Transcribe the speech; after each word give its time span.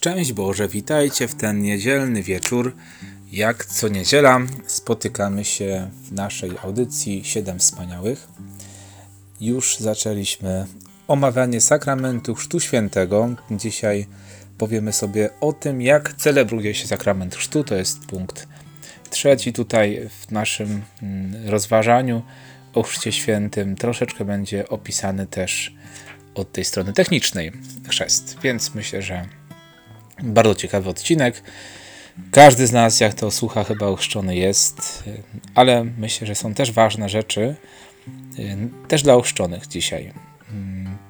Szczęść 0.00 0.32
Boże, 0.32 0.68
witajcie 0.68 1.28
w 1.28 1.34
ten 1.34 1.62
niedzielny 1.62 2.22
wieczór. 2.22 2.76
Jak 3.32 3.64
co 3.64 3.88
niedziela 3.88 4.40
spotykamy 4.66 5.44
się 5.44 5.90
w 6.04 6.12
naszej 6.12 6.50
audycji 6.62 7.24
Siedem 7.24 7.58
Wspaniałych. 7.58 8.28
Już 9.40 9.76
zaczęliśmy 9.76 10.66
omawianie 11.08 11.60
sakramentu 11.60 12.34
Chrztu 12.34 12.60
Świętego. 12.60 13.28
Dzisiaj 13.50 14.06
powiemy 14.58 14.92
sobie 14.92 15.30
o 15.40 15.52
tym, 15.52 15.82
jak 15.82 16.14
celebruje 16.14 16.74
się 16.74 16.86
sakrament 16.86 17.34
chrztu. 17.34 17.64
To 17.64 17.74
jest 17.74 18.06
punkt 18.06 18.48
trzeci 19.10 19.52
tutaj 19.52 20.08
w 20.20 20.30
naszym 20.30 20.82
mm, 21.02 21.48
rozważaniu 21.48 22.22
o 22.74 22.82
Chrzcie 22.82 23.12
Świętym. 23.12 23.76
Troszeczkę 23.76 24.24
będzie 24.24 24.68
opisany 24.68 25.26
też 25.26 25.74
od 26.34 26.52
tej 26.52 26.64
strony 26.64 26.92
technicznej 26.92 27.52
chrzest, 27.88 28.36
więc 28.42 28.74
myślę, 28.74 29.02
że 29.02 29.39
bardzo 30.22 30.54
ciekawy 30.54 30.90
odcinek. 30.90 31.42
Każdy 32.30 32.66
z 32.66 32.72
nas, 32.72 33.00
jak 33.00 33.14
to 33.14 33.30
słucha, 33.30 33.64
chyba 33.64 33.86
ochrzczony 33.86 34.36
jest, 34.36 35.04
ale 35.54 35.84
myślę, 35.84 36.26
że 36.26 36.34
są 36.34 36.54
też 36.54 36.72
ważne 36.72 37.08
rzeczy, 37.08 37.54
też 38.88 39.02
dla 39.02 39.14
ochrzczonych 39.14 39.66
dzisiaj, 39.66 40.12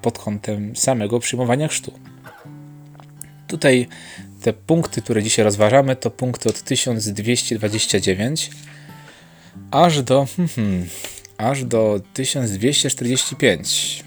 pod 0.02 0.18
kątem 0.18 0.76
samego 0.76 1.20
przyjmowania 1.20 1.68
chrztu. 1.68 1.92
Tutaj 3.46 3.88
te 4.42 4.52
punkty, 4.52 5.02
które 5.02 5.22
dzisiaj 5.22 5.44
rozważamy, 5.44 5.96
to 5.96 6.10
punkty 6.10 6.48
od 6.48 6.62
1229 6.62 8.50
aż 9.70 10.02
do, 10.02 10.26
hmm, 10.36 10.48
hmm 10.56 10.86
aż 11.40 11.64
do 11.64 12.00
1245. 12.14 14.04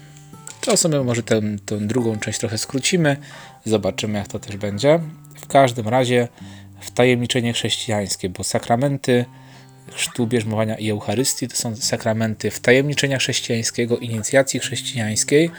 To 0.60 0.76
sobie 0.76 1.02
może 1.02 1.22
tę, 1.22 1.42
tę 1.66 1.78
drugą 1.78 2.18
część 2.18 2.38
trochę 2.38 2.58
skrócimy, 2.58 3.16
zobaczymy 3.64 4.18
jak 4.18 4.28
to 4.28 4.38
też 4.38 4.56
będzie. 4.56 5.00
W 5.36 5.46
każdym 5.46 5.88
razie 5.88 6.28
wtajemniczenie 6.80 7.52
chrześcijańskie, 7.52 8.28
bo 8.28 8.44
sakramenty 8.44 9.24
chrztu, 9.92 10.26
bierzmowania 10.26 10.78
i 10.78 10.90
Eucharystii 10.90 11.48
to 11.48 11.56
są 11.56 11.76
sakramenty 11.76 12.50
wtajemniczenia 12.50 13.18
chrześcijańskiego, 13.18 13.98
inicjacji 13.98 14.60
chrześcijańskiej 14.60 15.50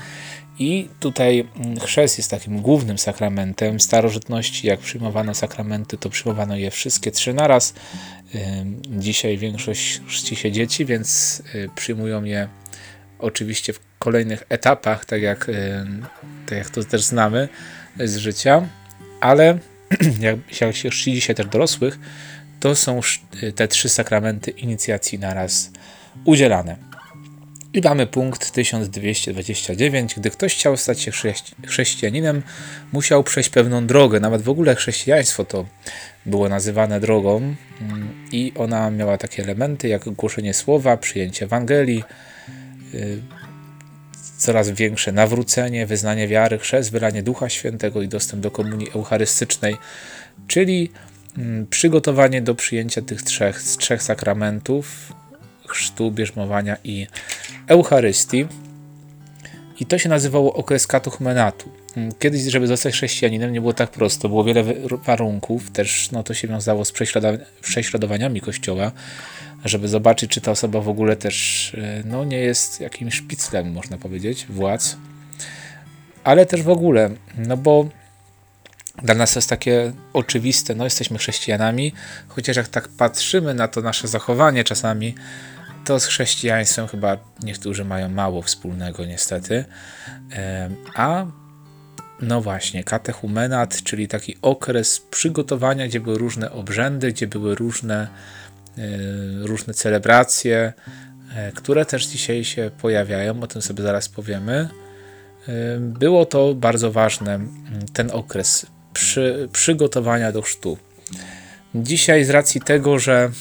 i 0.60 0.90
tutaj 1.00 1.48
mm, 1.56 1.80
chrzest 1.80 2.18
jest 2.18 2.32
takim 2.32 2.62
głównym 2.62 2.98
sakramentem. 2.98 3.80
W 3.80 3.84
starożytności, 3.84 4.68
jak 4.68 4.80
przyjmowano 4.80 5.34
sakramenty, 5.34 5.98
to 5.98 6.10
przyjmowano 6.10 6.58
je 6.58 6.72
wszystkie 6.72 7.12
trzy 7.12 7.34
naraz. 7.34 7.74
Dzisiaj 8.90 9.38
większość 9.38 10.02
chrzci 10.08 10.36
się 10.36 10.52
dzieci, 10.52 10.86
więc 10.86 11.42
y, 11.56 11.70
przyjmują 11.76 12.24
je 12.24 12.48
oczywiście 13.20 13.74
w 13.74 13.80
kolejnych 14.00 14.44
etapach, 14.50 15.06
tak 15.06 15.22
jak, 15.22 15.52
tak 16.46 16.58
jak 16.58 16.70
to 16.70 16.84
też 16.84 17.04
znamy 17.04 17.50
z 18.00 18.18
życia, 18.18 18.68
ale 19.22 19.58
jak, 20.20 20.62
jak 20.62 20.76
się 20.76 20.90
chrzci 20.90 21.14
dzisiaj 21.14 21.36
też 21.36 21.46
dorosłych, 21.46 22.00
to 22.60 22.76
są 22.76 23.00
te 23.56 23.68
trzy 23.68 23.90
sakramenty 23.90 24.52
inicjacji 24.52 25.20
naraz 25.20 25.72
udzielane. 26.26 26.76
I 27.74 27.82
mamy 27.82 28.08
punkt 28.08 28.52
1229. 28.52 30.16
Gdy 30.18 30.30
ktoś 30.30 30.56
chciał 30.56 30.78
stać 30.78 31.02
się 31.02 31.12
chrześcijaninem, 31.68 32.42
musiał 32.92 33.24
przejść 33.24 33.50
pewną 33.50 33.88
drogę. 33.88 34.20
Nawet 34.20 34.42
w 34.42 34.50
ogóle 34.50 34.76
chrześcijaństwo 34.76 35.46
to 35.46 35.66
było 36.26 36.50
nazywane 36.50 37.00
drogą 37.00 37.56
mm, 37.82 38.28
i 38.32 38.52
ona 38.56 38.92
miała 38.92 39.18
takie 39.18 39.44
elementy 39.44 39.88
jak 39.88 40.10
głoszenie 40.10 40.54
słowa, 40.54 40.98
przyjęcie 40.98 41.46
Ewangelii, 41.46 42.04
y, 42.94 43.22
coraz 44.46 44.70
większe 44.70 45.12
nawrócenie, 45.12 45.86
wyznanie 45.86 46.28
wiary, 46.28 46.58
chrzest, 46.58 46.92
wylanie 46.92 47.24
Ducha 47.24 47.50
Świętego 47.50 48.02
i 48.02 48.08
dostęp 48.08 48.44
do 48.44 48.52
komunii 48.52 48.88
eucharystycznej, 48.96 49.78
czyli 50.48 50.92
mm, 51.38 51.68
przygotowanie 51.68 52.42
do 52.42 52.56
przyjęcia 52.56 53.02
tych 53.02 53.22
trzech, 53.22 53.64
trzech 53.64 54.04
sakramentów 54.04 55.14
chrztu, 55.68 56.12
bierzmowania 56.12 56.78
i 56.84 57.08
Eucharystii. 57.68 58.48
I 59.80 59.86
to 59.86 59.98
się 59.98 60.10
nazywało 60.10 60.54
okres 60.54 60.88
katuchmenatu. 60.88 61.72
Mm, 61.98 62.12
kiedyś, 62.20 62.42
żeby 62.42 62.68
zostać 62.68 62.94
chrześcijaninem, 62.94 63.54
nie 63.54 63.62
było 63.62 63.74
tak 63.74 63.90
prosto. 63.90 64.30
Było 64.30 64.44
wiele 64.44 64.64
warunków. 65.06 65.72
Też 65.72 66.12
no, 66.12 66.24
to 66.24 66.34
się 66.34 66.48
wiązało 66.48 66.86
z 66.86 66.94
prześladowaniami 67.62 68.42
Kościoła 68.42 68.92
żeby 69.66 69.88
zobaczyć, 69.88 70.32
czy 70.32 70.42
ta 70.42 70.52
osoba 70.52 70.82
w 70.82 70.90
ogóle 70.90 71.16
też 71.16 71.72
e, 71.78 72.04
no, 72.06 72.24
nie 72.24 72.38
jest 72.38 72.82
jakimś 72.82 73.16
szpiclem, 73.16 73.72
można 73.72 73.98
powiedzieć, 73.98 74.46
władz. 74.50 74.98
Ale 76.24 76.46
też 76.46 76.62
w 76.62 76.70
ogóle, 76.70 77.10
no 77.38 77.58
bo 77.58 77.90
dla 79.04 79.16
nas 79.16 79.36
jest 79.36 79.50
takie 79.50 79.94
oczywiste, 80.14 80.76
no 80.76 80.84
jesteśmy 80.84 81.18
chrześcijanami, 81.18 81.94
chociaż 82.28 82.58
jak 82.58 82.68
tak 82.68 82.88
patrzymy 82.88 83.54
na 83.54 83.68
to 83.68 83.82
nasze 83.82 84.08
zachowanie 84.08 84.64
czasami, 84.64 85.16
to 85.86 86.00
z 86.00 86.06
chrześcijaństwem 86.06 86.88
chyba 86.88 87.18
niektórzy 87.44 87.86
mają 87.86 88.10
mało 88.10 88.42
wspólnego 88.42 89.06
niestety. 89.06 89.66
E, 90.32 90.70
a 90.96 91.26
no 92.22 92.42
właśnie, 92.42 92.84
katechumenat, 92.84 93.84
czyli 93.84 94.08
taki 94.08 94.38
okres 94.42 95.00
przygotowania, 95.00 95.88
gdzie 95.88 96.00
były 96.00 96.18
różne 96.18 96.52
obrzędy, 96.52 97.12
gdzie 97.12 97.28
były 97.28 97.56
różne 97.56 98.08
różne 99.42 99.74
celebracje, 99.74 100.74
e, 101.36 101.52
które 101.52 101.86
też 101.86 102.06
dzisiaj 102.06 102.44
się 102.44 102.72
pojawiają, 102.82 103.44
o 103.44 103.48
tym 103.48 103.62
sobie 103.62 103.84
zaraz 103.84 104.10
powiemy. 104.10 104.70
E, 105.48 105.80
było 105.80 106.26
to 106.26 106.54
bardzo 106.54 106.92
ważne, 106.92 107.40
ten 107.94 108.12
okres 108.12 108.66
przy, 108.94 109.50
przygotowania 109.52 110.32
do 110.32 110.42
chrztu. 110.42 110.78
Dzisiaj 111.76 112.24
z 112.24 112.30
racji 112.30 112.62
tego, 112.62 113.00
że, 113.00 113.32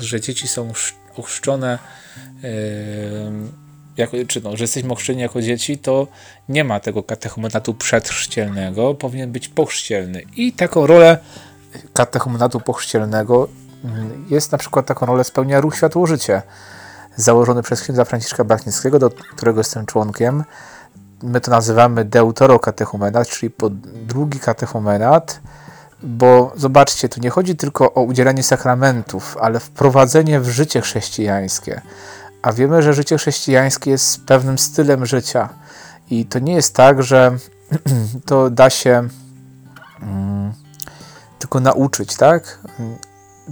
że 0.00 0.20
dzieci 0.20 0.48
są 0.48 0.72
ochrzczone, 1.16 1.78
jako, 3.96 4.16
czy 4.28 4.40
no, 4.40 4.56
że 4.56 4.64
jesteśmy 4.64 4.92
ochrzczeni 4.92 5.20
jako 5.20 5.42
dzieci, 5.42 5.78
to 5.78 6.08
nie 6.48 6.64
ma 6.64 6.80
tego 6.80 7.02
katechumenatu 7.02 7.74
przedchrzcielnego, 7.74 8.94
powinien 8.94 9.32
być 9.32 9.48
pochrzcielny. 9.48 10.22
I 10.36 10.52
taką 10.52 10.86
rolę 10.86 11.18
katechumenatu 11.92 12.60
pochrzcielnego 12.60 13.48
mm, 13.84 14.26
jest 14.30 14.52
na 14.52 14.58
przykład 14.58 14.86
taką 14.86 15.06
rolę 15.06 15.24
spełnia 15.24 15.60
ruch 15.60 15.76
Światło-Życie, 15.76 16.42
założony 17.16 17.62
przez 17.62 17.80
księdza 17.80 18.04
Franciszka 18.04 18.44
Blachnickiego, 18.44 18.98
do 18.98 19.10
którego 19.10 19.60
jestem 19.60 19.86
członkiem. 19.86 20.44
My 21.22 21.40
to 21.40 21.50
nazywamy 21.50 22.04
deutero 22.04 22.58
katechumenat, 22.58 23.28
czyli 23.28 23.52
drugi 24.06 24.40
katechumenat, 24.40 25.40
bo 26.02 26.52
zobaczcie, 26.56 27.08
tu 27.08 27.20
nie 27.20 27.30
chodzi 27.30 27.56
tylko 27.56 27.94
o 27.94 28.02
udzielenie 28.02 28.42
sakramentów, 28.42 29.36
ale 29.40 29.60
wprowadzenie 29.60 30.40
w 30.40 30.48
życie 30.48 30.80
chrześcijańskie. 30.80 31.80
A 32.42 32.52
wiemy, 32.52 32.82
że 32.82 32.94
życie 32.94 33.18
chrześcijańskie 33.18 33.90
jest 33.90 34.24
pewnym 34.24 34.58
stylem 34.58 35.06
życia. 35.06 35.48
I 36.10 36.26
to 36.26 36.38
nie 36.38 36.54
jest 36.54 36.74
tak, 36.74 37.02
że 37.02 37.36
to 38.26 38.50
da 38.50 38.70
się. 38.70 39.08
Tylko 41.44 41.60
nauczyć, 41.60 42.16
tak? 42.16 42.58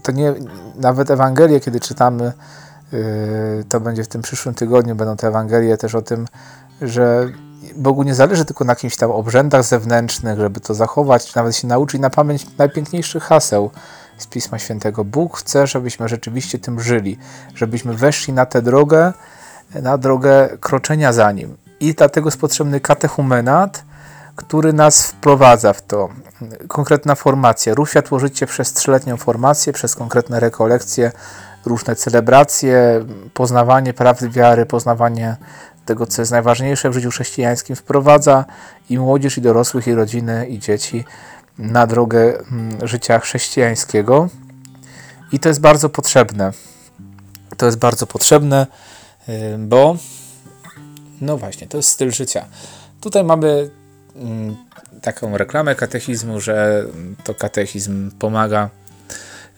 To 0.03 0.12
nie, 0.12 0.34
nawet 0.76 1.10
Ewangelię, 1.10 1.60
kiedy 1.60 1.80
czytamy, 1.80 2.32
yy, 2.92 3.64
to 3.69 3.80
będzie 3.80 4.04
w 4.04 4.08
tym 4.08 4.22
przyszłym 4.22 4.54
tygodniu, 4.54 4.94
będą 4.94 5.16
te 5.16 5.28
Ewangelie 5.28 5.76
też 5.76 5.94
o 5.94 6.02
tym, 6.02 6.26
że 6.82 7.28
Bogu 7.76 8.02
nie 8.02 8.14
zależy 8.14 8.44
tylko 8.44 8.64
na 8.64 8.72
jakimś 8.72 8.97
tam 8.97 9.10
obrzędach 9.10 9.64
zewnętrznych, 9.64 10.38
żeby 10.38 10.60
to 10.60 10.75
zachować, 10.75 11.26
czy 11.26 11.36
nawet 11.36 11.56
się 11.56 11.69
nauczyć 11.69 12.00
na 12.00 12.10
pamięć 12.10 12.47
najpiękniejszych 12.58 13.22
haseł 13.22 13.70
z 14.19 14.26
Pisma 14.26 14.58
Świętego. 14.58 15.04
Bóg 15.04 15.38
chce, 15.38 15.66
żebyśmy 15.66 16.08
rzeczywiście 16.08 16.58
tym 16.58 16.81
żyli, 16.81 17.19
żebyśmy 17.54 17.94
weszli 17.94 18.32
na 18.32 18.47
tę 18.47 18.62
drogę, 18.62 19.12
na 19.82 19.98
drogę 19.98 20.48
kroczenia 20.60 21.12
za 21.12 21.32
Nim. 21.32 21.56
I 21.81 21.94
dlatego 21.94 22.26
jest 22.26 22.41
potrzebny 22.41 22.81
katechumenat, 22.81 23.84
który 24.37 24.72
nas 24.72 25.06
wprowadza 25.06 25.73
w 25.73 25.82
to. 25.82 26.08
Konkretna 26.69 27.14
formacja. 27.14 27.75
Ruch 27.75 27.90
Światło 27.90 28.19
Życie 28.19 28.46
przez 28.46 28.73
trzyletnią 28.73 29.17
formację, 29.17 29.73
przez 29.73 29.94
konkretne 29.94 30.40
rekolekcje, 30.40 31.12
różne 31.67 31.96
celebracje, 31.96 33.05
poznawanie 33.34 33.94
prawdy 33.94 34.29
wiary, 34.29 34.67
poznawanie 34.67 35.37
tego, 35.84 36.06
co 36.06 36.23
jest 36.23 36.32
najważniejsze 36.32 36.90
w 36.90 36.94
życiu 36.94 37.11
chrześcijańskim, 37.11 37.76
wprowadza 37.76 38.44
i 38.90 38.99
młodzież, 38.99 39.38
i 39.38 39.40
dorosłych, 39.40 39.87
i 39.87 39.94
rodziny, 39.94 40.46
i 40.46 40.58
dzieci 40.58 41.05
na 41.58 41.87
drogę 41.87 42.38
mm, 42.38 42.88
życia 42.88 43.19
chrześcijańskiego. 43.19 44.29
I 45.32 45.38
to 45.38 45.49
jest 45.49 45.61
bardzo 45.61 45.88
potrzebne. 45.88 46.52
To 47.56 47.67
jest 47.67 47.79
bardzo 47.79 48.06
potrzebne, 48.06 48.67
y, 49.29 49.58
bo 49.58 49.96
no 51.20 51.38
właśnie, 51.38 51.67
to 51.67 51.76
jest 51.76 51.88
styl 51.88 52.11
życia. 52.11 52.44
Tutaj 53.00 53.25
mamy 53.25 53.70
taką 55.03 55.38
reklamę 55.38 55.75
katechizmu, 55.75 56.41
że 56.41 56.85
to 57.25 57.35
katechizm 57.35 58.11
pomaga 58.11 58.70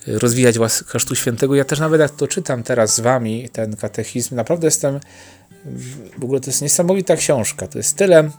rozwijać 0.07 0.59
Chrztu 0.87 1.15
Świętego. 1.15 1.55
Ja 1.55 1.65
też 1.65 1.81
nawet 1.81 2.01
jak 2.01 2.11
to 2.11 2.29
czytam 2.29 2.63
teraz 2.63 2.95
z 2.95 3.01
Wami, 3.01 3.49
ten 3.49 3.77
katechizm, 3.77 4.37
naprawdę 4.37 4.67
jestem, 4.67 5.01
w 6.19 6.25
ogóle 6.25 6.41
to 6.41 6.51
jest 6.51 6.63
niesamowita 6.63 7.17
książka. 7.17 7.67
To 7.67 7.79
jest 7.79 7.97
tyle, 7.97 8.31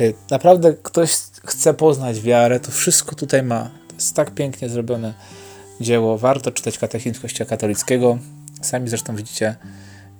y, 0.00 0.14
naprawdę 0.30 0.74
ktoś 0.82 1.16
chce 1.46 1.74
poznać 1.74 2.20
wiarę, 2.20 2.60
to 2.60 2.70
wszystko 2.70 3.14
tutaj 3.14 3.42
ma. 3.42 3.70
To 3.88 3.94
jest 3.94 4.16
tak 4.16 4.30
pięknie 4.30 4.68
zrobione 4.68 5.14
dzieło. 5.80 6.18
Warto 6.18 6.50
czytać 6.50 6.78
Katechizm 6.78 7.20
Kościoła 7.20 7.50
Katolickiego. 7.50 8.18
Sami 8.62 8.88
zresztą 8.88 9.16
widzicie, 9.16 9.56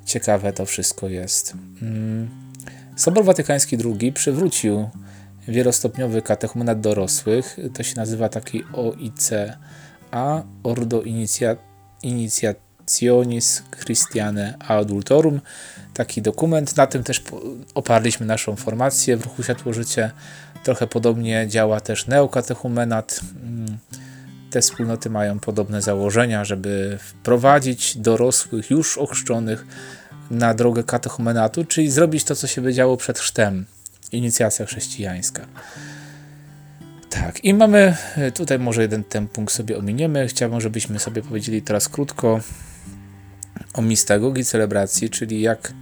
ciekawe 0.04 0.52
to 0.52 0.66
wszystko 0.66 1.08
jest. 1.08 1.54
Mm. 1.82 2.41
Sobor 2.96 3.24
Watykański 3.24 3.78
II 4.00 4.12
przywrócił 4.12 4.88
wielostopniowy 5.48 6.22
katechumenat 6.22 6.80
dorosłych. 6.80 7.56
To 7.74 7.82
się 7.82 7.96
nazywa 7.96 8.28
taki 8.28 8.64
OICA, 8.72 9.56
Ordo 10.62 11.02
Inicia, 11.02 11.56
Initiationis 12.02 13.62
Christiane 13.84 14.58
Adultorum. 14.58 15.40
Taki 15.94 16.22
dokument. 16.22 16.76
Na 16.76 16.86
tym 16.86 17.04
też 17.04 17.22
oparliśmy 17.74 18.26
naszą 18.26 18.56
formację 18.56 19.16
w 19.16 19.24
ruchu 19.24 19.42
Światło 19.42 19.72
Życie. 19.72 20.10
Trochę 20.64 20.86
podobnie 20.86 21.48
działa 21.48 21.80
też 21.80 22.06
neokatechumenat. 22.06 23.20
Mm. 23.42 23.78
Te 24.50 24.60
wspólnoty 24.60 25.10
mają 25.10 25.38
podobne 25.38 25.82
założenia, 25.82 26.44
żeby 26.44 26.98
wprowadzić 27.00 27.96
dorosłych, 27.96 28.70
już 28.70 28.98
ochrzczonych 28.98 29.66
na 30.30 30.54
drogę 30.54 30.84
katechumenatu, 30.84 31.64
czyli 31.64 31.90
zrobić 31.90 32.24
to, 32.24 32.36
co 32.36 32.46
się 32.46 32.60
by 32.60 32.74
działo 32.74 32.96
przed 32.96 33.18
chrztem 33.18 33.66
inicjacja 34.12 34.66
chrześcijańska. 34.66 35.46
Tak, 37.10 37.44
i 37.44 37.54
mamy 37.54 37.96
e, 38.16 38.32
tutaj 38.32 38.58
może 38.58 38.82
jeden 38.82 39.04
ten 39.04 39.28
punkt 39.28 39.54
sobie 39.54 39.78
ominiemy. 39.78 40.28
Chciałbym, 40.28 40.60
żebyśmy 40.60 40.98
sobie 40.98 41.22
powiedzieli 41.22 41.62
teraz 41.62 41.88
krótko 41.88 42.40
o 43.74 43.82
mistagogii 43.82 44.44
celebracji, 44.44 45.10
czyli 45.10 45.40
jak 45.40 45.72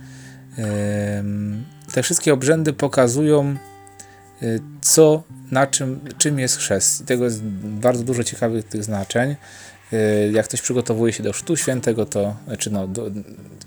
te 1.93 2.03
wszystkie 2.03 2.33
obrzędy 2.33 2.73
pokazują, 2.73 3.57
yy, 4.41 4.61
co, 4.81 5.23
na 5.51 5.67
czym, 5.67 6.01
czym 6.19 6.39
jest 6.39 6.57
chrzest. 6.57 7.01
I 7.01 7.05
tego 7.05 7.25
jest 7.25 7.43
bardzo 7.63 8.05
dużo 8.05 8.25
ciekawych 8.25 8.65
tych 8.65 8.85
znaczeń. 8.85 9.37
Yy, 9.93 10.33
jak 10.33 10.47
ktoś 10.47 10.61
przygotowuje 10.61 11.13
się 11.13 11.23
do 11.23 11.33
chrztu 11.33 11.57
świętego, 11.57 12.07
to 12.07 12.37
znaczy 12.47 12.71
no, 12.71 12.89
do, 12.89 13.11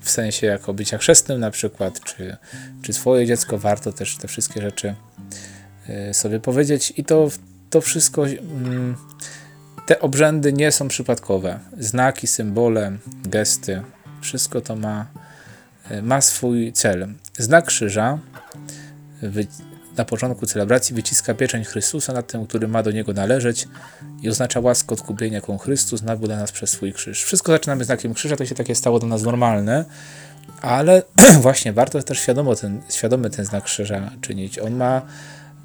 w 0.00 0.10
sensie 0.10 0.46
jako 0.46 0.74
bycia 0.74 0.98
chrzestnym 0.98 1.40
na 1.40 1.50
przykład, 1.50 2.00
czy, 2.00 2.36
czy 2.82 2.92
swoje 2.92 3.26
dziecko, 3.26 3.58
warto 3.58 3.92
też 3.92 4.16
te 4.16 4.28
wszystkie 4.28 4.62
rzeczy 4.62 4.94
y, 6.10 6.14
sobie 6.14 6.40
powiedzieć 6.40 6.92
i 6.96 7.04
to, 7.04 7.28
to 7.70 7.80
wszystko, 7.80 8.26
mm, 8.26 8.96
te 9.86 10.00
obrzędy 10.00 10.52
nie 10.52 10.72
są 10.72 10.88
przypadkowe. 10.88 11.58
Znaki, 11.78 12.26
symbole, 12.26 12.92
gesty, 13.24 13.82
wszystko 14.20 14.60
to 14.60 14.76
ma, 14.76 15.06
y, 15.90 16.02
ma 16.02 16.20
swój 16.20 16.72
cel. 16.72 17.08
Znak 17.38 17.66
krzyża 17.66 18.18
na 19.96 20.04
początku 20.04 20.46
celebracji 20.46 20.94
wyciska 20.94 21.34
pieczęć 21.34 21.68
Chrystusa 21.68 22.12
nad 22.12 22.26
tym, 22.26 22.46
który 22.46 22.68
ma 22.68 22.82
do 22.82 22.90
niego 22.90 23.12
należeć 23.12 23.68
i 24.22 24.28
oznacza 24.28 24.60
łaskę 24.60 24.94
odkupienia, 24.94 25.34
jaką 25.34 25.58
Chrystus 25.58 26.02
nabył 26.02 26.26
dla 26.26 26.36
nas 26.36 26.52
przez 26.52 26.70
swój 26.70 26.92
krzyż. 26.92 27.24
Wszystko 27.24 27.52
zaczynamy 27.52 27.84
znakiem 27.84 28.14
krzyża, 28.14 28.36
to 28.36 28.46
się 28.46 28.54
takie 28.54 28.74
stało 28.74 28.98
do 28.98 29.06
nas 29.06 29.22
normalne, 29.22 29.84
ale 30.60 31.02
właśnie 31.40 31.72
warto 31.72 32.02
też 32.02 32.18
świadomo 32.18 32.56
ten, 32.56 32.80
świadomy 32.90 33.30
ten 33.30 33.44
znak 33.44 33.64
krzyża 33.64 34.10
czynić. 34.20 34.58
On 34.58 34.74
ma 34.76 35.02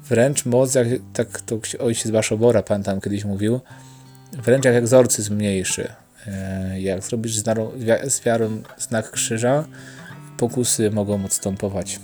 wręcz 0.08 0.46
moc, 0.46 0.74
jak 0.74 0.88
tak 1.12 1.40
to 1.40 1.60
ojciec 1.78 2.10
Baszobora, 2.10 2.62
pan 2.62 2.82
tam 2.82 3.00
kiedyś 3.00 3.24
mówił, 3.24 3.60
wręcz 4.32 4.64
jak 4.64 4.74
egzorcyzm 4.74 5.34
mniejszy. 5.34 5.88
E, 6.26 6.80
jak 6.80 7.02
zrobisz 7.02 7.36
z 8.04 8.20
wiarą 8.20 8.62
znak 8.78 9.10
krzyża, 9.10 9.64
pokusy 10.36 10.90
mogą 10.90 11.24
odstępować. 11.24 12.00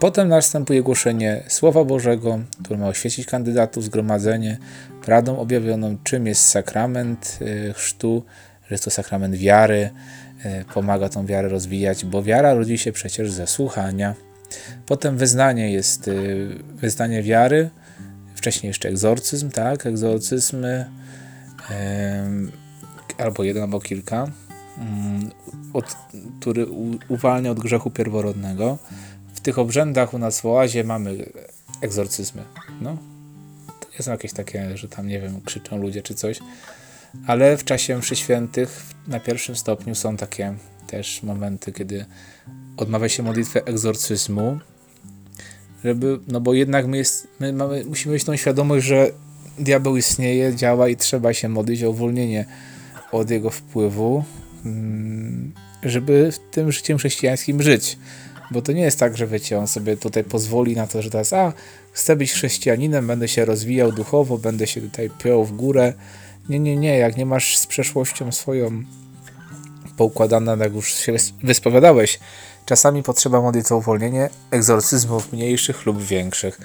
Potem 0.00 0.28
następuje 0.28 0.82
głoszenie 0.82 1.42
Słowa 1.48 1.84
Bożego, 1.84 2.38
które 2.64 2.78
ma 2.78 2.88
oświecić 2.88 3.26
kandydatów, 3.26 3.84
zgromadzenie, 3.84 4.58
radą 5.06 5.38
objawioną, 5.38 5.96
czym 6.04 6.26
jest 6.26 6.44
sakrament 6.44 7.38
e, 7.68 7.72
chrztu, 7.72 8.22
że 8.68 8.74
jest 8.74 8.84
to 8.84 8.90
sakrament 8.90 9.34
wiary, 9.34 9.90
e, 10.44 10.64
pomaga 10.64 11.08
tą 11.08 11.26
wiarę 11.26 11.48
rozwijać, 11.48 12.04
bo 12.04 12.22
wiara 12.22 12.54
rodzi 12.54 12.78
się 12.78 12.92
przecież 12.92 13.30
ze 13.30 13.46
słuchania. 13.46 14.14
Potem 14.86 15.16
wyznanie 15.16 15.72
jest 15.72 16.08
e, 16.08 16.12
wyznanie 16.74 17.22
wiary, 17.22 17.70
wcześniej 18.34 18.68
jeszcze 18.68 18.88
egzorcyzm, 18.88 19.50
tak, 19.50 19.86
egzorcyzm, 19.86 20.66
albo 23.18 23.44
jeden, 23.44 23.62
albo 23.62 23.80
kilka, 23.80 24.30
od, 25.72 25.96
który 26.40 26.66
uwalnia 27.08 27.50
od 27.50 27.60
grzechu 27.60 27.90
pierworodnego. 27.90 28.78
W 29.34 29.40
tych 29.40 29.58
obrzędach 29.58 30.14
u 30.14 30.18
nas 30.18 30.40
w 30.40 30.46
oazie 30.46 30.84
mamy 30.84 31.30
egzorcyzmy. 31.80 32.42
No, 32.80 32.96
to 33.96 34.02
są 34.02 34.10
jakieś 34.10 34.32
takie, 34.32 34.76
że 34.76 34.88
tam, 34.88 35.08
nie 35.08 35.20
wiem, 35.20 35.40
krzyczą 35.40 35.78
ludzie 35.78 36.02
czy 36.02 36.14
coś, 36.14 36.38
ale 37.26 37.56
w 37.56 37.64
czasie 37.64 37.98
mszy 37.98 38.16
świętych 38.16 38.82
na 39.08 39.20
pierwszym 39.20 39.56
stopniu 39.56 39.94
są 39.94 40.16
takie 40.16 40.54
też 40.86 41.22
momenty, 41.22 41.72
kiedy 41.72 42.04
odmawia 42.76 43.08
się 43.08 43.22
modlitwę 43.22 43.64
egzorcyzmu, 43.64 44.58
żeby, 45.84 46.18
no 46.28 46.40
bo 46.40 46.54
jednak 46.54 46.86
my, 46.86 46.96
jest, 46.96 47.28
my 47.40 47.52
mamy, 47.52 47.84
musimy 47.84 48.14
mieć 48.14 48.24
tą 48.24 48.36
świadomość, 48.36 48.86
że 48.86 49.10
diabeł 49.58 49.96
istnieje, 49.96 50.56
działa 50.56 50.88
i 50.88 50.96
trzeba 50.96 51.32
się 51.32 51.48
modlić 51.48 51.82
o 51.82 51.90
uwolnienie 51.90 52.44
od 53.12 53.30
jego 53.30 53.50
wpływu, 53.50 54.24
żeby 55.82 56.32
w 56.32 56.38
tym 56.38 56.72
życiem 56.72 56.98
chrześcijańskim 56.98 57.62
żyć. 57.62 57.98
Bo 58.50 58.62
to 58.62 58.72
nie 58.72 58.82
jest 58.82 58.98
tak, 58.98 59.16
że 59.16 59.26
wiecie, 59.26 59.58
on 59.58 59.66
sobie 59.66 59.96
tutaj 59.96 60.24
pozwoli 60.24 60.76
na 60.76 60.86
to, 60.86 61.02
że 61.02 61.10
teraz, 61.10 61.32
a 61.32 61.52
chcę 61.92 62.16
być 62.16 62.32
chrześcijaninem, 62.32 63.06
będę 63.06 63.28
się 63.28 63.44
rozwijał 63.44 63.92
duchowo, 63.92 64.38
będę 64.38 64.66
się 64.66 64.80
tutaj 64.80 65.10
piął 65.18 65.44
w 65.44 65.52
górę. 65.52 65.92
Nie, 66.48 66.58
nie, 66.58 66.76
nie, 66.76 66.98
jak 66.98 67.16
nie 67.16 67.26
masz 67.26 67.56
z 67.56 67.66
przeszłością 67.66 68.32
swoją 68.32 68.82
poukładane, 69.96 70.56
jak 70.60 70.74
już 70.74 70.94
się 70.94 71.16
wyspowiadałeś, 71.42 72.18
czasami 72.66 73.02
potrzeba 73.02 73.40
modlitwy 73.40 73.74
o 73.74 73.76
uwolnienie 73.76 74.28
egzorcyzmów 74.50 75.32
mniejszych 75.32 75.86
lub 75.86 76.02
większych. 76.02 76.60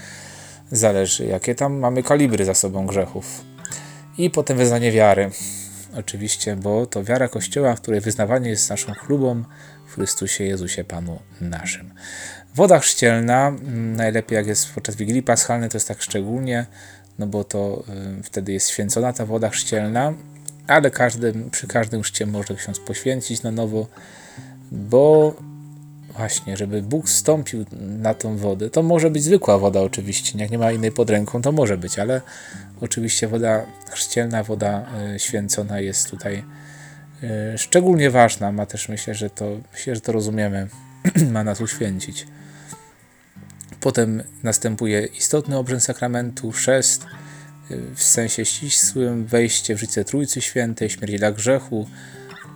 Zależy, 0.72 1.26
jakie 1.26 1.56
tam 1.56 1.80
mamy 1.80 2.04
kalibry 2.04 2.46
za 2.46 2.54
sobą 2.54 2.86
grzechów. 2.86 3.42
I 4.18 4.30
potem 4.30 4.58
wyznanie 4.58 4.92
wiary. 4.92 5.32
Oczywiście, 5.96 6.56
bo 6.56 6.86
to 6.86 7.04
wiara 7.04 7.28
Kościoła, 7.28 7.76
której 7.76 8.02
wyznawanie 8.02 8.50
jest 8.50 8.70
naszą 8.70 8.94
chlubą 8.94 9.44
w 9.88 9.94
Chrystusie 9.94 10.44
Jezusie 10.44 10.84
Panu 10.84 11.20
naszym. 11.42 11.94
Woda 12.56 12.80
chrzcielna, 12.80 13.48
mm, 13.48 13.96
najlepiej 13.96 14.36
jak 14.36 14.48
jest 14.48 14.74
podczas 14.74 14.96
Wigilii 14.96 15.24
Paschalnej, 15.24 15.70
to 15.70 15.78
jest 15.78 15.88
tak 15.88 16.02
szczególnie, 16.02 16.66
no 17.20 17.28
bo 17.28 17.44
to 17.44 17.84
y, 18.20 18.24
wtedy 18.24 18.54
jest 18.54 18.70
święcona 18.70 19.14
ta 19.14 19.26
woda 19.26 19.50
chrzcielna, 19.50 20.14
ale 20.68 20.92
każdym, 20.92 21.50
przy 21.50 21.68
każdym 21.68 22.02
chrzcie 22.02 22.26
może 22.26 22.56
ksiądz 22.56 22.80
poświęcić 22.80 23.44
na 23.44 23.52
nowo, 23.52 23.88
bo 24.72 25.36
właśnie, 26.18 26.58
żeby 26.58 26.82
Bóg 26.82 27.10
stąpił 27.10 27.66
na 27.82 28.14
tą 28.14 28.38
wodę, 28.38 28.70
to 28.70 28.84
może 28.84 29.10
być 29.10 29.24
zwykła 29.24 29.58
woda 29.58 29.82
oczywiście, 29.82 30.40
jak 30.40 30.52
nie 30.52 30.58
ma 30.58 30.72
innej 30.72 30.92
pod 30.92 31.10
ręką, 31.10 31.42
to 31.42 31.52
może 31.52 31.78
być, 31.78 32.00
ale 32.00 32.22
oczywiście 32.82 33.28
woda 33.28 33.66
chrzcielna, 33.90 34.44
woda 34.44 34.86
y, 35.16 35.20
święcona 35.20 35.80
jest 35.80 36.10
tutaj 36.10 36.44
y, 37.54 37.58
szczególnie 37.58 38.10
ważna, 38.10 38.52
ma 38.52 38.66
też 38.66 38.90
myślę, 38.90 39.16
że 39.16 39.30
to, 39.30 39.58
myślę, 39.74 39.96
że 39.96 40.02
to 40.02 40.12
rozumiemy, 40.12 40.68
ma 41.34 41.44
nas 41.44 41.62
uświęcić. 41.62 42.28
Potem 43.80 44.24
następuje 44.44 45.06
istotny 45.06 45.58
obrzęd 45.58 45.84
sakramentu, 45.84 46.52
chrzest, 46.52 47.06
y, 47.72 47.82
w 47.96 48.04
sensie 48.04 48.46
ścisłym, 48.46 49.26
wejście 49.26 49.76
w 49.76 49.80
życie 49.80 50.06
Trójcy 50.06 50.42
Świętej, 50.42 50.90
śmierć 50.90 51.18
dla 51.18 51.32
grzechu, 51.32 51.88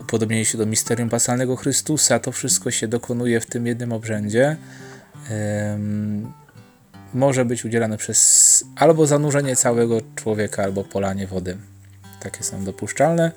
upodobnienie 0.06 0.46
się 0.46 0.58
do 0.58 0.66
misterium 0.66 1.10
pasalnego 1.10 1.56
Chrystusa, 1.56 2.20
to 2.20 2.32
wszystko 2.32 2.72
się 2.72 2.88
dokonuje 2.88 3.40
w 3.40 3.46
tym 3.46 3.68
jednym 3.68 3.92
obrzędzie. 3.92 4.58
Um, 5.32 6.34
może 7.14 7.46
być 7.46 7.66
udzielane 7.66 7.98
przez 7.98 8.64
albo 8.76 9.08
zanurzenie 9.08 9.56
całego 9.56 10.02
człowieka, 10.16 10.64
albo 10.64 10.84
polanie 10.84 11.28
wody. 11.28 11.58
Takie 12.20 12.44
są 12.44 12.64
dopuszczalne. 12.64 13.32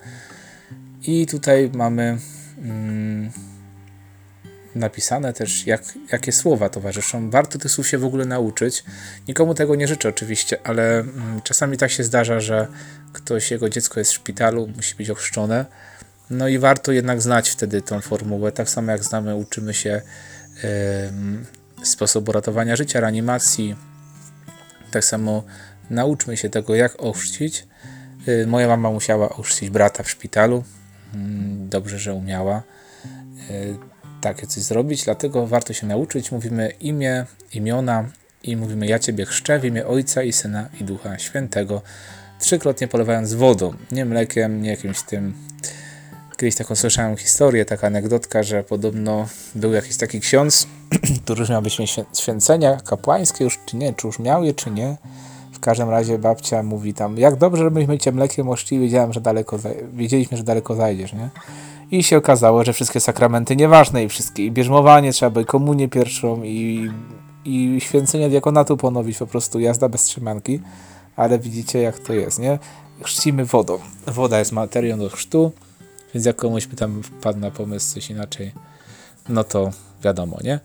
I 1.03 1.27
tutaj 1.27 1.71
mamy 1.75 2.19
um, 2.59 3.31
napisane 4.75 5.33
też, 5.33 5.67
jak, 5.67 5.83
jakie 6.13 6.33
słowa 6.33 6.69
towarzyszą. 6.69 7.31
Warto 7.31 7.59
tych 7.59 7.71
słów 7.71 7.89
się 7.89 7.99
w 7.99 8.05
ogóle 8.05 8.25
nauczyć. 8.25 8.85
Nikomu 9.29 9.55
tego 9.55 9.75
nie 9.75 9.89
życzę 9.89 10.09
oczywiście, 10.09 10.59
ale 10.65 11.01
um, 11.01 11.41
czasami 11.45 11.77
tak 11.77 11.91
się 11.91 12.05
zdarza, 12.05 12.41
że 12.41 12.67
ktoś, 13.13 13.51
jego 13.51 13.69
dziecko 13.69 14.01
jest 14.01 14.13
w 14.13 14.15
szpitalu, 14.15 14.69
musi 14.77 14.95
być 14.95 15.11
ochrzczone 15.11 15.67
no 16.31 16.49
i 16.49 16.59
warto 16.59 16.93
jednak 16.93 17.23
znać 17.23 17.49
wtedy 17.49 17.83
tą 17.83 18.01
formułę, 18.01 18.53
tak 18.53 18.71
samo 18.71 18.93
jak 18.93 19.05
znamy, 19.05 19.37
uczymy 19.37 19.75
się 19.75 20.03
yy, 20.63 21.87
sposobu 21.87 22.33
ratowania 22.33 22.77
życia, 22.77 23.01
reanimacji. 23.01 23.77
Tak 24.91 25.05
samo 25.05 25.43
nauczmy 25.91 26.37
się 26.37 26.51
tego, 26.51 26.75
jak 26.75 27.03
ochrzcić. 27.03 27.67
Yy, 28.27 28.47
moja 28.47 28.69
mama 28.69 28.91
musiała 28.91 29.29
ochrzcić 29.29 29.71
brata 29.71 30.03
w 30.03 30.11
szpitalu. 30.11 30.65
Yy, 31.15 31.21
dobrze, 31.69 31.99
że 31.99 32.15
umiała. 32.15 32.63
takie 34.21 34.47
coś 34.47 34.63
zrobić, 34.63 35.05
dlatego 35.05 35.47
warto 35.47 35.73
się 35.73 35.87
nauczyć. 35.87 36.33
Mówimy 36.33 36.73
imię, 36.81 37.27
imiona 37.53 38.05
i 38.43 38.57
mówimy 38.57 38.87
ja 38.87 38.99
Ciebie 38.99 39.27
chrzczę 39.27 39.59
w 39.59 39.65
imię 39.65 39.87
Ojca 39.87 40.23
i 40.23 40.33
Syna 40.33 40.69
i 40.81 40.85
Ducha 40.85 41.19
Świętego, 41.19 41.83
trzykrotnie 42.39 42.89
polewając 42.89 43.35
wodą, 43.35 43.75
nie 43.93 44.05
mlekiem, 44.05 44.63
nie 44.63 44.71
jakimś 44.71 45.03
tym 45.03 45.35
Kiedyś 46.39 46.55
taką 46.55 46.75
słyszałem 46.75 47.17
historię, 47.17 47.65
taka 47.65 47.87
anegdotka, 47.87 48.43
że 48.43 48.65
podobno 48.65 49.27
był 49.55 49.73
jakiś 49.73 49.97
taki 49.97 50.21
ksiądz, 50.21 50.67
który 51.25 51.41
już 51.41 51.49
miał 51.49 51.63
być 51.63 51.79
święcenia 52.19 52.77
kapłańskie, 52.77 53.45
już 53.45 53.59
czy 53.67 53.77
nie, 53.77 53.93
czy 53.93 54.07
już 54.07 54.19
miał 54.19 54.45
je, 54.45 54.55
czy 54.55 54.71
nie. 54.71 54.97
W 55.53 55.61
każdym 55.61 55.91
razie 55.91 56.19
babcia 56.19 56.63
mówi 56.63 56.95
tam, 56.95 57.19
jak 57.19 57.37
dobrze, 57.37 57.63
żebyśmy 57.63 57.99
cię 57.99 58.13
mlekiem 58.13 58.49
oszli, 58.49 58.79
wiedziałem, 58.79 59.13
że 59.13 59.21
daleko, 59.21 59.59
wiedzieliśmy, 59.93 60.37
że 60.37 60.43
daleko 60.43 60.75
zajdziesz, 60.75 61.13
nie? 61.13 61.31
I 61.91 62.03
się 62.03 62.17
okazało, 62.17 62.65
że 62.65 62.73
wszystkie 62.73 63.01
sakramenty 63.01 63.57
nieważne 63.57 64.05
i 64.05 64.09
wszystkie, 64.09 64.47
i 64.47 64.51
bierzmowanie 64.51 65.13
trzeba 65.13 65.31
by 65.31 65.45
komunię 65.45 65.89
pierwszą 65.89 66.43
i, 66.43 66.91
i 67.45 67.81
święcenie 67.81 68.29
diakonatu 68.29 68.77
ponowić, 68.77 69.19
po 69.19 69.27
prostu 69.27 69.61
jazda 69.61 69.89
bez 69.89 70.03
trzymanki. 70.03 70.61
Ale 71.17 71.39
widzicie, 71.39 71.79
jak 71.83 71.99
to 71.99 72.13
jest, 72.13 72.39
nie? 72.39 72.59
Chrzcimy 73.03 73.45
wodą. 73.45 73.79
Woda 74.07 74.39
jest 74.39 74.53
materią 74.53 74.99
do 74.99 75.09
chrztu 75.09 75.53
więc 76.19 76.27
jak 76.27 76.37
komuś 76.37 76.67
by 76.67 76.77
tam 76.77 77.03
wpadł 77.03 77.39
na 77.39 77.51
pomysł 77.51 77.95
coś 77.95 78.11
inaczej, 78.11 78.53
no 79.29 79.45
to 79.45 79.71
wiadomo, 80.05 80.39
nie? 80.45 80.61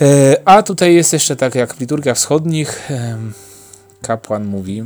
E, 0.00 0.36
a 0.44 0.62
tutaj 0.62 0.94
jest 0.94 1.12
jeszcze 1.12 1.36
tak 1.36 1.54
jak 1.54 1.74
w 1.74 1.80
liturgiach 1.80 2.16
wschodnich 2.16 2.88
kapłan 4.02 4.44
mówi, 4.44 4.84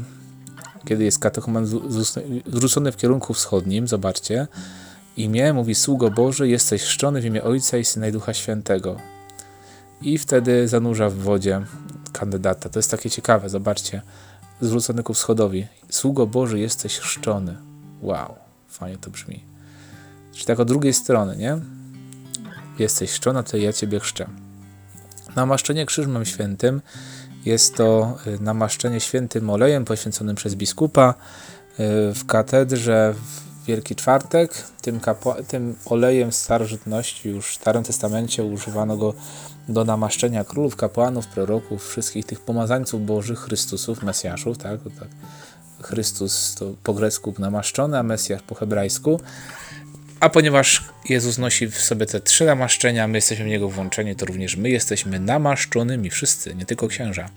kiedy 0.84 1.04
jest 1.04 1.18
katechumen 1.18 1.66
zwrócony 2.46 2.92
w 2.92 2.96
kierunku 2.96 3.34
wschodnim, 3.34 3.88
zobaczcie, 3.88 4.46
imię 5.16 5.52
mówi 5.52 5.74
sługo 5.74 6.10
Boży, 6.10 6.48
jesteś 6.48 6.82
chrzczony 6.82 7.20
w 7.20 7.24
imię 7.24 7.44
Ojca 7.44 7.78
i 7.78 7.84
Syna 7.84 8.08
i 8.08 8.12
Ducha 8.12 8.34
Świętego. 8.34 8.96
I 10.02 10.18
wtedy 10.18 10.68
zanurza 10.68 11.10
w 11.10 11.14
wodzie 11.14 11.60
kandydata. 12.12 12.68
To 12.68 12.78
jest 12.78 12.90
takie 12.90 13.10
ciekawe, 13.10 13.48
zobaczcie, 13.48 14.02
zwrócony 14.60 15.02
ku 15.02 15.14
wschodowi. 15.14 15.66
Sługo 15.90 16.26
Boży, 16.26 16.58
jesteś 16.58 16.98
chrzczony. 16.98 17.56
Wow. 18.02 18.34
Fajnie 18.68 18.98
to 18.98 19.10
brzmi. 19.10 19.49
Czyli 20.40 20.46
tak 20.46 20.60
od 20.60 20.68
drugiej 20.68 20.92
strony, 20.92 21.36
nie? 21.36 21.58
Jesteś 22.78 23.10
szczona, 23.10 23.42
to 23.42 23.56
ja 23.56 23.72
Ciebie 23.72 24.00
chrzczę. 24.00 24.26
Namaszczenie 25.36 25.86
krzyżmem 25.86 26.24
świętym 26.24 26.82
jest 27.44 27.76
to 27.76 28.18
y, 28.26 28.42
namaszczenie 28.42 29.00
świętym 29.00 29.50
olejem 29.50 29.84
poświęconym 29.84 30.36
przez 30.36 30.54
biskupa 30.54 31.10
y, 31.10 31.14
w 32.14 32.26
katedrze 32.26 33.14
w 33.14 33.66
Wielki 33.66 33.96
Czwartek. 33.96 34.54
Tym, 34.82 35.00
tym 35.48 35.76
olejem 35.84 36.32
starożytności 36.32 37.28
już 37.28 37.46
w 37.46 37.54
Starym 37.54 37.84
Testamencie 37.84 38.44
używano 38.44 38.96
go 38.96 39.14
do 39.68 39.84
namaszczenia 39.84 40.44
królów, 40.44 40.76
kapłanów, 40.76 41.26
proroków, 41.26 41.88
wszystkich 41.88 42.26
tych 42.26 42.40
pomazańców 42.40 43.06
bożych, 43.06 43.38
Chrystusów, 43.38 44.02
Mesjaszów, 44.02 44.58
tak? 44.58 44.80
tak 45.00 45.08
Chrystus 45.82 46.54
to 46.54 46.74
po 46.82 46.94
grecku 46.94 47.34
namaszczony, 47.38 47.98
a 47.98 48.02
Mesjasz 48.02 48.42
po 48.42 48.54
hebrajsku. 48.54 49.20
A 50.20 50.28
ponieważ 50.28 50.84
Jezus 51.08 51.38
nosi 51.38 51.66
w 51.66 51.78
sobie 51.78 52.06
te 52.06 52.20
trzy 52.20 52.44
namaszczenia, 52.44 53.08
my 53.08 53.18
jesteśmy 53.18 53.44
w 53.44 53.48
Niego 53.48 53.68
włączeni, 53.68 54.16
to 54.16 54.26
również 54.26 54.56
my 54.56 54.70
jesteśmy 54.70 55.20
namaszczonymi, 55.20 56.10
wszyscy, 56.10 56.54
nie 56.54 56.66
tylko 56.66 56.88
księża. 56.88 57.28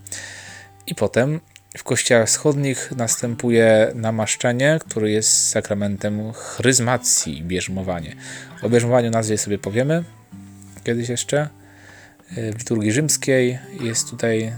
I 0.87 0.95
potem 0.95 1.39
w 1.77 1.83
kościołach 1.83 2.27
wschodnich 2.27 2.91
następuje 2.97 3.91
namaszczenie, 3.95 4.79
które 4.87 5.11
jest 5.11 5.49
sakramentem 5.49 6.33
chryzmacji, 6.33 7.43
bierzmowanie. 7.43 8.15
O 8.61 8.69
bierzmowaniu 8.69 9.09
nazwie 9.09 9.37
sobie 9.37 9.57
powiemy 9.57 10.03
kiedyś 10.83 11.09
jeszcze. 11.09 11.49
W 12.31 12.59
liturgii 12.59 12.91
rzymskiej 12.91 13.59
jest 13.81 14.09
tutaj 14.09 14.53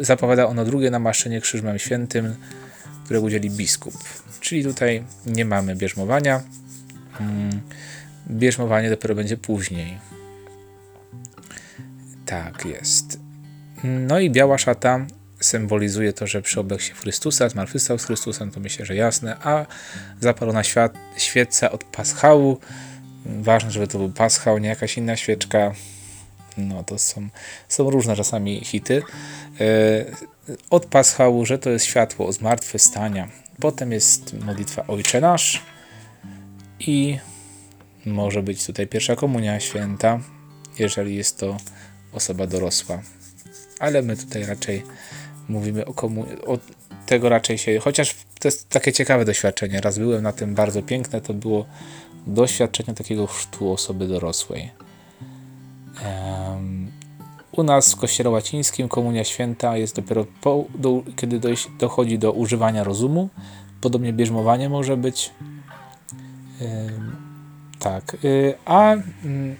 zapowiada 0.00 0.46
ono 0.46 0.64
drugie 0.64 0.90
namaszczenie 0.90 1.40
krzyżem 1.40 1.78
świętym, 1.78 2.34
które 3.08 3.20
udzieli 3.20 3.50
biskup. 3.50 3.94
Czyli 4.40 4.64
tutaj 4.64 5.04
nie 5.26 5.44
mamy 5.44 5.76
bierzmowania. 5.76 6.42
Mm, 7.20 7.60
bierzmowanie 8.30 8.90
dopiero 8.90 9.14
będzie 9.14 9.36
później. 9.36 9.98
Tak 12.26 12.64
jest. 12.64 13.18
No 13.84 14.20
i 14.20 14.30
biała 14.30 14.58
szata 14.58 15.06
symbolizuje 15.40 16.12
to, 16.12 16.26
że 16.26 16.42
przyoblekł 16.42 16.82
się 16.82 16.94
w 16.94 17.00
Chrystusa, 17.00 17.48
zmartwychwstał 17.48 17.98
z 17.98 18.04
Chrystusem, 18.04 18.50
to 18.50 18.60
myślę, 18.60 18.86
że 18.86 18.96
jasne, 18.96 19.36
a 19.42 19.66
zapalona 20.20 20.64
świat, 20.64 20.94
świeca 21.16 21.70
od 21.70 21.84
paschału, 21.84 22.60
ważne, 23.26 23.70
żeby 23.70 23.86
to 23.86 23.98
był 23.98 24.10
paschał, 24.10 24.58
nie 24.58 24.68
jakaś 24.68 24.98
inna 24.98 25.16
świeczka, 25.16 25.72
no 26.56 26.84
to 26.84 26.98
są, 26.98 27.28
są 27.68 27.90
różne 27.90 28.16
czasami 28.16 28.64
hity. 28.64 29.02
E, 29.60 30.28
od 30.70 30.86
paschału, 30.86 31.46
że 31.46 31.58
to 31.58 31.70
jest 31.70 31.84
światło 31.84 32.32
zmartwychwstania. 32.32 33.28
Potem 33.60 33.92
jest 33.92 34.34
modlitwa 34.44 34.86
Ojcze 34.86 35.20
Nasz 35.20 35.62
i 36.80 37.18
może 38.06 38.42
być 38.42 38.66
tutaj 38.66 38.86
pierwsza 38.86 39.16
komunia 39.16 39.60
święta, 39.60 40.20
jeżeli 40.78 41.16
jest 41.16 41.38
to 41.38 41.56
osoba 42.12 42.46
dorosła. 42.46 43.02
Ale 43.78 44.02
my 44.02 44.16
tutaj 44.16 44.46
raczej 44.46 44.82
mówimy 45.48 45.86
o 45.86 45.94
komunii, 45.94 46.42
o 46.46 46.58
tego 47.06 47.28
raczej 47.28 47.58
się, 47.58 47.78
chociaż 47.78 48.14
to 48.40 48.48
jest 48.48 48.68
takie 48.68 48.92
ciekawe 48.92 49.24
doświadczenie. 49.24 49.80
Raz 49.80 49.98
byłem 49.98 50.22
na 50.22 50.32
tym 50.32 50.54
bardzo 50.54 50.82
piękne, 50.82 51.20
to 51.20 51.34
było 51.34 51.66
doświadczenie 52.26 52.94
takiego 52.94 53.26
chrztu 53.26 53.72
osoby 53.72 54.08
dorosłej. 54.08 54.70
U 57.58 57.62
nas 57.62 57.92
w 57.92 57.96
kościele 57.96 58.30
łacińskim 58.30 58.88
komunia 58.88 59.24
święta 59.24 59.76
jest 59.76 59.96
dopiero 59.96 60.26
po, 60.40 60.64
do, 60.74 61.02
kiedy 61.16 61.40
dochodzi 61.78 62.18
do 62.18 62.32
używania 62.32 62.84
rozumu. 62.84 63.28
Podobnie 63.80 64.12
bierzmowanie 64.12 64.68
może 64.68 64.96
być. 64.96 65.30
Yy, 66.60 66.68
tak. 67.78 68.16
Yy, 68.22 68.54
a 68.64 68.94
yy, 68.94 69.56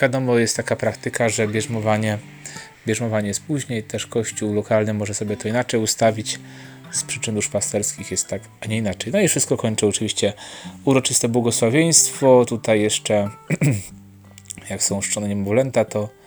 wiadomo, 0.00 0.38
jest 0.38 0.56
taka 0.56 0.76
praktyka, 0.76 1.28
że 1.28 1.48
bierzmowanie, 1.48 2.18
bierzmowanie 2.86 3.28
jest 3.28 3.42
później. 3.42 3.82
Też 3.82 4.06
kościół 4.06 4.54
lokalny 4.54 4.94
może 4.94 5.14
sobie 5.14 5.36
to 5.36 5.48
inaczej 5.48 5.80
ustawić. 5.80 6.40
Z 6.90 7.02
przyczyn 7.02 7.34
duszpasterskich 7.34 8.10
jest 8.10 8.28
tak, 8.28 8.42
a 8.60 8.66
nie 8.66 8.76
inaczej. 8.76 9.12
No 9.12 9.20
i 9.20 9.28
wszystko 9.28 9.56
kończy 9.56 9.86
oczywiście 9.86 10.32
uroczyste 10.84 11.28
błogosławieństwo. 11.28 12.44
Tutaj 12.44 12.80
jeszcze 12.80 13.30
jak 14.70 14.82
są 14.82 15.00
szczone 15.00 15.28
niemowlęta, 15.28 15.84
to 15.84 16.17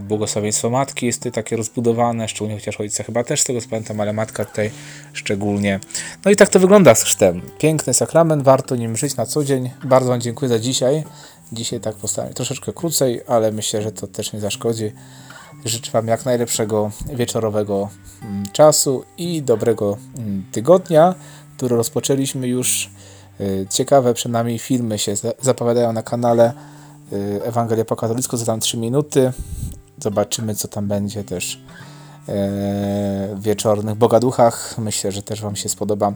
błogosławieństwo 0.00 0.70
matki 0.70 1.06
jest 1.06 1.18
tutaj 1.18 1.32
takie 1.32 1.56
rozbudowane, 1.56 2.28
szczególnie 2.28 2.54
chociaż 2.54 2.80
ojca 2.80 3.04
chyba 3.04 3.24
też 3.24 3.40
z 3.40 3.44
tego 3.44 3.58
pamiętam, 3.70 4.00
ale 4.00 4.12
matka 4.12 4.44
tutaj 4.44 4.70
szczególnie. 5.12 5.80
No 6.24 6.30
i 6.30 6.36
tak 6.36 6.48
to 6.48 6.60
wygląda 6.60 6.94
z 6.94 7.02
chrztem. 7.02 7.42
Piękny 7.58 7.94
sakrament, 7.94 8.42
warto 8.42 8.76
nim 8.76 8.96
żyć 8.96 9.16
na 9.16 9.26
co 9.26 9.44
dzień. 9.44 9.70
Bardzo 9.84 10.08
Wam 10.08 10.20
dziękuję 10.20 10.48
za 10.48 10.58
dzisiaj. 10.58 11.04
Dzisiaj 11.52 11.80
tak 11.80 11.96
postawię 11.96 12.34
troszeczkę 12.34 12.72
krócej, 12.72 13.20
ale 13.26 13.52
myślę, 13.52 13.82
że 13.82 13.92
to 13.92 14.06
też 14.06 14.32
nie 14.32 14.40
zaszkodzi. 14.40 14.92
Życzę 15.64 15.90
Wam 15.90 16.08
jak 16.08 16.24
najlepszego 16.24 16.90
wieczorowego 17.14 17.88
mm, 18.22 18.44
czasu 18.52 19.04
i 19.18 19.42
dobrego 19.42 19.96
mm, 20.18 20.44
tygodnia, 20.52 21.14
który 21.56 21.76
rozpoczęliśmy 21.76 22.48
już. 22.48 22.90
Y, 23.40 23.66
ciekawe 23.70 24.14
przed 24.14 24.32
nami 24.32 24.58
filmy 24.58 24.98
się 24.98 25.14
zapowiadają 25.40 25.92
na 25.92 26.02
kanale. 26.02 26.52
Y, 27.12 27.40
Ewangelię 27.44 27.84
po 27.84 27.96
katolicku 27.96 28.36
za 28.36 28.46
tam 28.46 28.60
3 28.60 28.76
minuty. 28.76 29.32
Zobaczymy, 30.02 30.54
co 30.54 30.68
tam 30.68 30.88
będzie 30.88 31.24
też 31.24 31.54
y, 31.54 31.58
w 33.34 33.38
wieczornych 33.40 33.94
bogaduchach. 33.94 34.78
Myślę, 34.78 35.12
że 35.12 35.22
też 35.22 35.42
Wam 35.42 35.56
się 35.56 35.68
spodoba. 35.68 36.12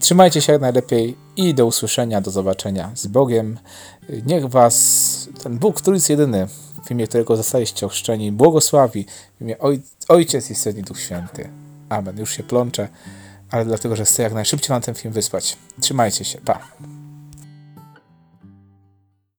Trzymajcie 0.00 0.42
się 0.42 0.52
jak 0.52 0.62
najlepiej 0.62 1.16
i 1.36 1.54
do 1.54 1.66
usłyszenia, 1.66 2.20
do 2.20 2.30
zobaczenia 2.30 2.90
z 2.94 3.06
Bogiem. 3.06 3.58
Niech 4.26 4.46
Was 4.46 5.28
ten 5.42 5.58
Bóg, 5.58 5.76
który 5.76 5.96
jest 5.96 6.10
jedyny, 6.10 6.46
w 6.84 6.90
imię 6.90 7.06
którego 7.06 7.36
zostaliście 7.36 7.86
ochrzczeni, 7.86 8.32
błogosławi 8.32 9.06
w 9.38 9.40
imię 9.40 9.58
Oj 9.58 9.82
Ojciec 10.08 10.50
i 10.50 10.54
Syn 10.54 10.78
i 10.78 10.82
Duch 10.82 11.00
Święty. 11.00 11.48
Amen. 11.88 12.18
Już 12.18 12.30
się 12.30 12.42
plączę, 12.42 12.88
ale 13.50 13.64
dlatego, 13.64 13.96
że 13.96 14.04
chcę 14.04 14.22
jak 14.22 14.34
najszybciej 14.34 14.68
Wam 14.68 14.82
ten 14.82 14.94
film 14.94 15.14
wysłać. 15.14 15.56
Trzymajcie 15.80 16.24
się. 16.24 16.38
Pa. 16.38 16.58